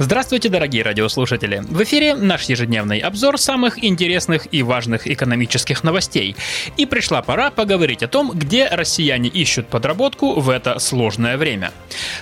Здравствуйте, 0.00 0.48
дорогие 0.48 0.84
радиослушатели! 0.84 1.60
В 1.68 1.82
эфире 1.82 2.14
наш 2.14 2.44
ежедневный 2.44 3.00
обзор 3.00 3.36
самых 3.36 3.82
интересных 3.82 4.46
и 4.52 4.62
важных 4.62 5.08
экономических 5.08 5.82
новостей. 5.82 6.36
И 6.76 6.86
пришла 6.86 7.20
пора 7.20 7.50
поговорить 7.50 8.04
о 8.04 8.08
том, 8.08 8.30
где 8.32 8.68
россияне 8.68 9.28
ищут 9.28 9.66
подработку 9.66 10.38
в 10.38 10.50
это 10.50 10.78
сложное 10.78 11.36
время. 11.36 11.72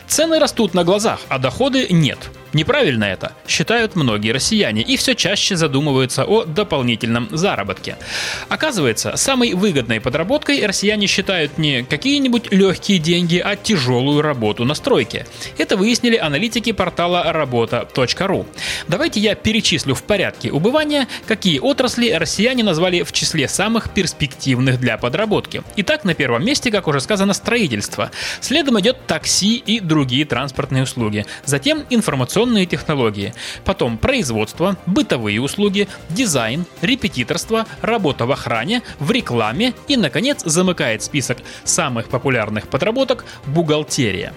Цены 0.07 0.39
растут 0.39 0.73
на 0.73 0.85
глазах, 0.85 1.21
а 1.29 1.39
доходы 1.39 1.87
нет. 1.91 2.19
Неправильно 2.53 3.05
это, 3.05 3.33
считают 3.47 3.97
многие 3.97 4.31
россияне 4.31 4.83
и 4.83 4.97
все 4.97 5.15
чаще 5.15 5.57
задумываются 5.57 6.25
о 6.25 6.45
дополнительном 6.45 7.29
заработке. 7.31 7.97
Оказывается, 8.49 9.17
самой 9.17 9.55
выгодной 9.55 10.01
подработкой 10.01 10.65
россияне 10.65 11.07
считают 11.07 11.59
не 11.59 11.83
какие-нибудь 11.83 12.53
легкие 12.53 12.99
деньги, 12.99 13.43
а 13.45 13.57
тяжелую 13.57 14.23
работу 14.23 14.65
на 14.65 14.75
стройке. 14.75 15.27
Это 15.59 15.77
выяснили 15.77 16.17
аналитики 16.17 16.73
портала 16.73 17.33
работа.ру. 17.33 18.47
Давайте 18.89 19.21
я 19.21 19.35
перечислю 19.35 19.95
в 19.95 20.03
порядке 20.05 20.51
убывания, 20.51 21.09
какие 21.27 21.59
отрасли 21.59 22.11
россияне 22.13 22.63
назвали 22.63 23.03
в 23.03 23.13
числе 23.13 23.49
самых 23.49 23.91
перспективных 23.91 24.81
для 24.81 24.97
подработки. 24.99 25.63
Итак, 25.77 26.05
на 26.05 26.15
первом 26.15 26.45
месте, 26.45 26.71
как 26.71 26.87
уже 26.87 27.01
сказано, 27.01 27.35
строительство. 27.35 28.11
Следом 28.41 28.79
идет 28.81 29.07
такси 29.07 29.57
и 29.57 29.81
другие 29.81 30.25
транспортные 30.25 30.85
услуги. 30.85 31.27
Затем 31.45 31.85
информационные 31.91 32.36
информационные 32.37 32.67
технологии, 32.67 33.33
потом 33.65 33.97
производство, 33.97 34.77
бытовые 34.85 35.41
услуги, 35.41 35.89
дизайн, 36.11 36.67
репетиторство, 36.83 37.65
работа 37.81 38.27
в 38.27 38.33
охране, 38.33 38.83
в 38.99 39.11
рекламе 39.11 39.73
и, 39.89 39.97
наконец, 39.97 40.43
замыкает 40.45 41.03
список 41.03 41.39
самых 41.65 42.09
популярных 42.09 42.69
подработок 42.69 43.25
бухгалтерия. 43.47 44.35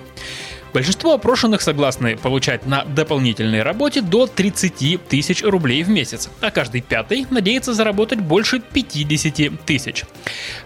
Большинство 0.73 1.14
опрошенных 1.14 1.62
согласны 1.62 2.16
получать 2.16 2.66
на 2.66 2.86
дополнительной 2.86 3.64
работе 3.64 4.02
до 4.02 4.28
30 4.28 5.08
тысяч 5.08 5.44
рублей 5.44 5.84
в 5.84 5.89
месяц, 5.89 6.30
а 6.42 6.52
каждый 6.52 6.81
пятый 6.81 7.25
надеется 7.30 7.73
заработать 7.73 8.20
больше 8.20 8.59
50 8.59 9.66
тысяч. 9.66 10.06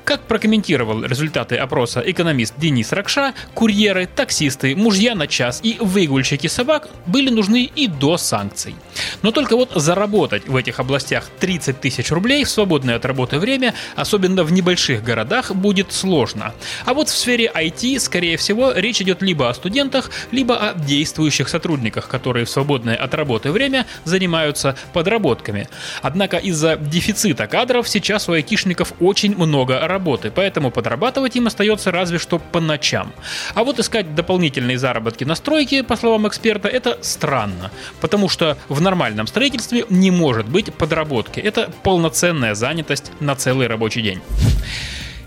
Как 0.03 0.23
прокомментировал 0.23 1.03
результаты 1.03 1.55
опроса 1.55 2.03
экономист 2.05 2.55
Денис 2.57 2.91
Ракша, 2.91 3.33
курьеры, 3.53 4.07
таксисты, 4.13 4.75
мужья 4.75 5.15
на 5.15 5.27
час 5.27 5.61
и 5.63 5.77
выгульщики 5.79 6.47
собак 6.47 6.89
были 7.05 7.29
нужны 7.29 7.71
и 7.73 7.87
до 7.87 8.17
санкций. 8.17 8.75
Но 9.21 9.31
только 9.31 9.55
вот 9.55 9.71
заработать 9.73 10.47
в 10.47 10.55
этих 10.55 10.79
областях 10.79 11.29
30 11.39 11.79
тысяч 11.79 12.11
рублей 12.11 12.43
в 12.43 12.49
свободное 12.49 12.97
от 12.97 13.05
работы 13.05 13.39
время, 13.39 13.73
особенно 13.95 14.43
в 14.43 14.51
небольших 14.51 15.03
городах, 15.03 15.55
будет 15.55 15.93
сложно. 15.93 16.53
А 16.85 16.93
вот 16.93 17.07
в 17.07 17.17
сфере 17.17 17.49
IT, 17.53 17.99
скорее 17.99 18.35
всего, 18.35 18.73
речь 18.73 19.01
идет 19.01 19.21
либо 19.21 19.49
о 19.49 19.53
студентах, 19.53 19.92
студентах, 19.93 20.11
либо 20.31 20.55
о 20.55 20.73
действующих 20.73 21.49
сотрудниках, 21.49 22.07
которые 22.07 22.45
в 22.45 22.49
свободное 22.49 22.95
от 22.95 23.13
работы 23.13 23.51
время 23.51 23.85
занимаются 24.05 24.75
подработками. 24.93 25.67
Однако 26.01 26.37
из-за 26.37 26.75
дефицита 26.75 27.47
кадров 27.47 27.87
сейчас 27.87 28.29
у 28.29 28.33
айтишников 28.33 28.93
очень 28.99 29.35
много 29.35 29.87
работы, 29.87 30.31
поэтому 30.31 30.71
подрабатывать 30.71 31.35
им 31.35 31.47
остается 31.47 31.91
разве 31.91 32.17
что 32.17 32.39
по 32.39 32.59
ночам. 32.59 33.13
А 33.55 33.63
вот 33.63 33.79
искать 33.79 34.15
дополнительные 34.15 34.77
заработки 34.77 35.23
на 35.23 35.35
стройке, 35.35 35.83
по 35.83 35.95
словам 35.95 36.27
эксперта, 36.27 36.67
это 36.67 36.97
странно, 37.01 37.71
потому 38.01 38.29
что 38.29 38.57
в 38.69 38.81
нормальном 38.81 39.27
строительстве 39.27 39.85
не 39.89 40.11
может 40.11 40.47
быть 40.47 40.73
подработки. 40.73 41.39
Это 41.39 41.69
полноценная 41.83 42.55
занятость 42.55 43.11
на 43.19 43.35
целый 43.35 43.67
рабочий 43.67 44.01
день. 44.01 44.21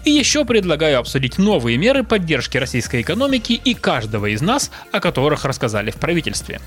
И 0.07 0.11
еще 0.13 0.45
предлагаю 0.45 1.01
обсудить 1.01 1.37
новые 1.37 1.77
меры 1.79 2.05
поддержки 2.05 2.57
российской 2.57 3.03
экономики 3.03 3.55
и 3.55 3.75
каждого 3.75 4.27
из 4.27 4.41
нас, 4.41 4.71
о 4.93 5.01
которых 5.01 5.45
рассказали 5.45 5.91
в 5.91 5.97
правительстве. 5.97 6.61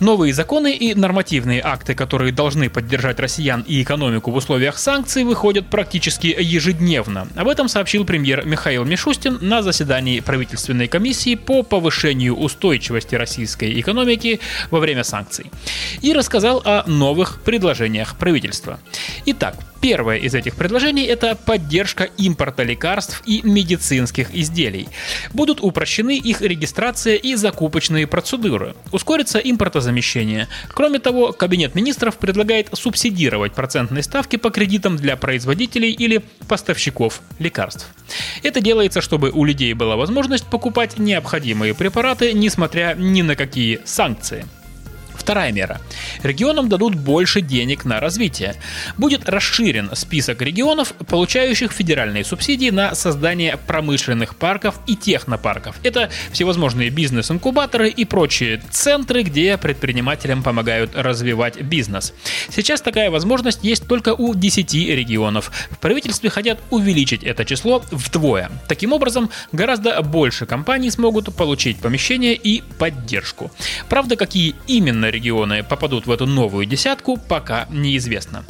Новые 0.00 0.34
законы 0.34 0.74
и 0.74 0.94
нормативные 0.94 1.60
акты, 1.62 1.94
которые 1.94 2.32
должны 2.32 2.68
поддержать 2.68 3.20
россиян 3.20 3.64
и 3.66 3.80
экономику 3.82 4.32
в 4.32 4.36
условиях 4.36 4.76
санкций, 4.76 5.22
выходят 5.22 5.66
практически 5.66 6.34
ежедневно. 6.38 7.28
Об 7.36 7.46
этом 7.46 7.68
сообщил 7.68 8.04
премьер 8.04 8.44
Михаил 8.44 8.84
Мишустин 8.84 9.38
на 9.40 9.62
заседании 9.62 10.18
правительственной 10.20 10.88
комиссии 10.88 11.36
по 11.36 11.62
повышению 11.62 12.36
устойчивости 12.36 13.14
российской 13.14 13.80
экономики 13.80 14.40
во 14.70 14.80
время 14.80 15.04
санкций. 15.04 15.50
И 16.02 16.12
рассказал 16.12 16.60
о 16.64 16.82
новых 16.88 17.40
предложениях 17.42 18.16
правительства. 18.16 18.80
Итак, 19.26 19.56
Первое 19.84 20.16
из 20.16 20.34
этих 20.34 20.56
предложений– 20.56 21.04
это 21.08 21.34
поддержка 21.34 22.04
импорта 22.04 22.62
лекарств 22.62 23.22
и 23.26 23.42
медицинских 23.42 24.34
изделий. 24.34 24.88
Будут 25.34 25.60
упрощены 25.60 26.16
их 26.16 26.40
регистрация 26.40 27.16
и 27.16 27.34
закупочные 27.34 28.06
процедуры. 28.06 28.74
Ускорится 28.92 29.40
импортозамещение. 29.40 29.83
Кроме 30.68 30.98
того, 30.98 31.32
Кабинет 31.32 31.74
министров 31.74 32.18
предлагает 32.18 32.68
субсидировать 32.72 33.52
процентные 33.52 34.02
ставки 34.02 34.36
по 34.36 34.50
кредитам 34.50 34.96
для 34.96 35.16
производителей 35.16 35.90
или 35.90 36.22
поставщиков 36.48 37.20
лекарств. 37.38 37.88
Это 38.42 38.60
делается, 38.60 39.00
чтобы 39.00 39.30
у 39.30 39.44
людей 39.44 39.72
была 39.74 39.96
возможность 39.96 40.46
покупать 40.46 40.98
необходимые 40.98 41.74
препараты, 41.74 42.32
несмотря 42.32 42.94
ни 42.98 43.22
на 43.22 43.36
какие 43.36 43.80
санкции. 43.84 44.44
Вторая 45.16 45.52
мера. 45.52 45.80
Регионам 46.22 46.68
дадут 46.68 46.94
больше 46.94 47.40
денег 47.40 47.84
на 47.84 48.00
развитие. 48.00 48.56
Будет 48.96 49.28
расширен 49.28 49.90
список 49.94 50.42
регионов, 50.42 50.92
получающих 51.08 51.72
федеральные 51.72 52.24
субсидии 52.24 52.70
на 52.70 52.94
создание 52.94 53.56
промышленных 53.56 54.36
парков 54.36 54.76
и 54.86 54.96
технопарков. 54.96 55.76
Это 55.82 56.10
всевозможные 56.32 56.90
бизнес-инкубаторы 56.90 57.88
и 57.88 58.04
прочие 58.04 58.62
центры, 58.70 59.22
где 59.22 59.56
предпринимателям 59.56 60.42
помогают 60.42 60.92
развивать 60.94 61.60
бизнес. 61.62 62.12
Сейчас 62.50 62.80
такая 62.80 63.10
возможность 63.10 63.62
есть 63.62 63.86
только 63.86 64.14
у 64.14 64.34
10 64.34 64.74
регионов. 64.74 65.50
В 65.70 65.78
правительстве 65.78 66.30
хотят 66.30 66.58
увеличить 66.70 67.22
это 67.22 67.44
число 67.44 67.82
вдвое. 67.90 68.50
Таким 68.68 68.92
образом, 68.92 69.30
гораздо 69.52 70.00
больше 70.02 70.46
компаний 70.46 70.90
смогут 70.90 71.34
получить 71.34 71.78
помещение 71.78 72.34
и 72.34 72.62
поддержку. 72.78 73.50
Правда, 73.88 74.16
какие 74.16 74.54
именно 74.66 75.03
регионы 75.10 75.62
попадут 75.62 76.06
в 76.06 76.10
эту 76.10 76.26
новую 76.26 76.66
десятку, 76.66 77.16
пока 77.16 77.66
неизвестно. 77.70 78.44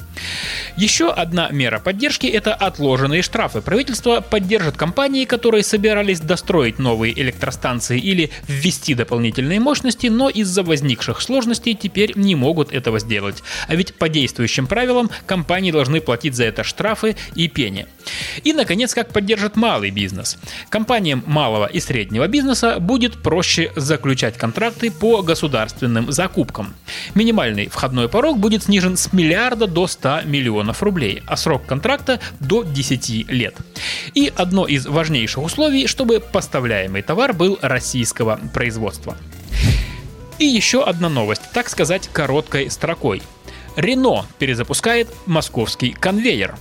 Еще 0.77 1.11
одна 1.11 1.49
мера 1.51 1.79
поддержки– 1.79 2.27
это 2.29 2.55
отложенные 2.55 3.23
штрафы. 3.23 3.61
Правительство 3.61 4.21
поддержит 4.21 4.77
компании, 4.77 5.25
которые 5.25 5.63
собирались 5.63 6.21
достроить 6.21 6.79
новые 6.79 7.19
электростанции 7.21 7.99
или 7.99 8.31
ввести 8.49 8.95
дополнительные 8.95 9.61
мощности, 9.61 10.09
но 10.09 10.29
из-за 10.29 10.63
возникших 10.63 11.21
сложностей 11.21 11.75
теперь 11.75 12.13
не 12.17 12.35
могут 12.35 12.73
этого 12.73 12.99
сделать. 12.99 13.43
А 13.69 13.75
ведь 13.75 13.95
по 13.95 14.09
действующим 14.09 14.67
правилам 14.67 15.11
компании 15.27 15.71
должны 15.71 16.01
платить 16.01 16.35
за 16.35 16.45
это 16.45 16.65
штрафы 16.65 17.17
и 17.35 17.49
пени. 17.49 17.87
И, 18.43 18.53
наконец, 18.53 18.95
как 18.95 19.13
поддержит 19.13 19.57
малый 19.57 19.91
бизнес. 19.91 20.39
Компаниям 20.69 21.23
малого 21.27 21.67
и 21.67 21.81
среднего 21.81 22.27
бизнеса 22.27 22.79
будет 22.81 23.23
проще 23.23 23.73
заключать 23.77 24.37
контракты 24.37 24.91
по 24.91 25.23
государственным 25.23 26.11
закупкам. 26.11 26.75
Минимальный 27.15 27.69
входной 27.69 28.09
порог 28.09 28.39
будет 28.39 28.65
снижен 28.65 28.97
с 28.97 29.13
миллиарда 29.13 29.67
до 29.67 29.87
100 29.87 30.04
миллионов 30.25 30.83
рублей, 30.83 31.23
а 31.27 31.37
срок 31.37 31.67
контракта 31.67 32.21
до 32.41 32.63
10 32.63 33.31
лет. 33.31 33.57
И 34.15 34.33
одно 34.35 34.67
из 34.67 34.87
важнейших 34.87 35.43
условий, 35.43 35.87
чтобы 35.87 36.21
поставляемый 36.21 37.03
товар 37.03 37.33
был 37.33 37.59
российского 37.63 38.39
производства. 38.53 39.17
И 40.39 40.47
еще 40.47 40.85
одна 40.85 41.09
новость, 41.09 41.43
так 41.53 41.69
сказать, 41.69 42.09
короткой 42.13 42.71
строкой. 42.71 43.23
Рено 43.77 44.27
перезапускает 44.39 45.09
московский 45.27 45.93
конвейер. 45.93 46.57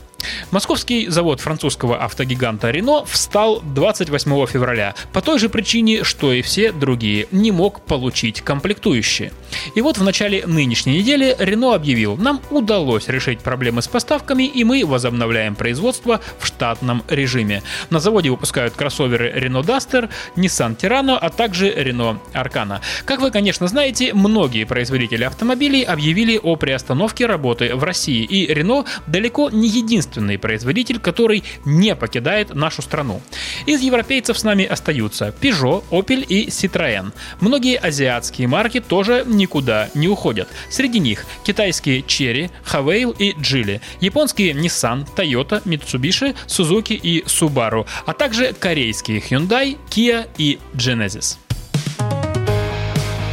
Московский 0.51 1.07
завод 1.07 1.39
французского 1.39 2.03
автогиганта 2.03 2.69
Renault 2.69 3.05
встал 3.07 3.61
28 3.61 4.45
февраля 4.47 4.95
по 5.11 5.21
той 5.21 5.39
же 5.39 5.49
причине, 5.49 6.03
что 6.03 6.33
и 6.33 6.41
все 6.41 6.71
другие, 6.71 7.27
не 7.31 7.51
мог 7.51 7.81
получить 7.81 8.41
комплектующие. 8.41 9.31
И 9.75 9.81
вот 9.81 9.97
в 9.97 10.03
начале 10.03 10.45
нынешней 10.45 10.99
недели 10.99 11.35
Renault 11.37 11.75
объявил, 11.75 12.17
нам 12.17 12.41
удалось 12.49 13.07
решить 13.07 13.39
проблемы 13.39 13.81
с 13.81 13.87
поставками 13.87 14.43
и 14.43 14.63
мы 14.63 14.85
возобновляем 14.85 15.55
производство 15.55 16.21
в 16.39 16.47
штатном 16.47 17.03
режиме. 17.09 17.63
На 17.89 17.99
заводе 17.99 18.29
выпускают 18.29 18.73
кроссоверы 18.73 19.33
Renault 19.35 19.65
Duster, 19.65 20.09
Nissan 20.35 20.77
Terrano, 20.77 21.17
а 21.19 21.29
также 21.29 21.69
Renault 21.69 22.17
Arcana. 22.33 22.81
Как 23.05 23.19
вы, 23.19 23.31
конечно, 23.31 23.67
знаете, 23.67 24.13
многие 24.13 24.65
производители 24.65 25.23
автомобилей 25.23 25.83
объявили 25.83 26.39
о 26.41 26.55
приостановке 26.55 27.25
работы 27.25 27.75
в 27.75 27.83
России, 27.83 28.23
и 28.23 28.51
Renault 28.51 28.87
далеко 29.07 29.49
не 29.49 29.67
единственный 29.67 30.12
единственный 30.13 30.37
производитель, 30.37 30.99
который 30.99 31.43
не 31.65 31.95
покидает 31.95 32.53
нашу 32.55 32.81
страну. 32.81 33.21
Из 33.65 33.81
европейцев 33.81 34.37
с 34.37 34.43
нами 34.43 34.65
остаются 34.65 35.33
Peugeot, 35.41 35.83
Opel 35.91 36.25
и 36.25 36.47
Citroën. 36.47 37.11
Многие 37.39 37.77
азиатские 37.77 38.47
марки 38.47 38.79
тоже 38.79 39.23
никуда 39.25 39.89
не 39.95 40.07
уходят. 40.07 40.47
Среди 40.69 40.99
них 40.99 41.25
китайские 41.43 42.01
Cherry, 42.01 42.49
Havail 42.71 43.15
и 43.17 43.33
Geely, 43.33 43.81
японские 44.01 44.53
Nissan, 44.53 45.07
Toyota, 45.15 45.61
Mitsubishi, 45.65 46.35
Suzuki 46.47 46.93
и 46.93 47.23
Subaru, 47.25 47.85
а 48.05 48.13
также 48.13 48.53
корейские 48.53 49.19
Hyundai, 49.19 49.77
Kia 49.89 50.27
и 50.37 50.59
Genesis. 50.73 51.37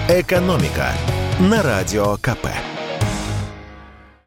Экономика 0.09 0.93
на 1.39 1.63
радио 1.63 2.17
КП. 2.17 2.70